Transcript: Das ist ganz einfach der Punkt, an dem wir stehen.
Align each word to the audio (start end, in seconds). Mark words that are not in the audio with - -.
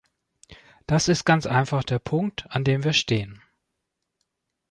Das 0.87 1.07
ist 1.09 1.25
ganz 1.25 1.45
einfach 1.45 1.83
der 1.83 1.99
Punkt, 1.99 2.47
an 2.49 2.63
dem 2.63 2.83
wir 2.83 2.93
stehen. 2.93 3.43